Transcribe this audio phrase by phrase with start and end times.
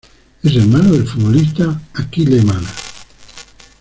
[0.41, 2.67] Es hermano del futbolista Achille Emana.